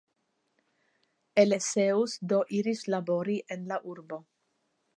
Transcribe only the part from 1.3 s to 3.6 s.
Eleseus do iris labori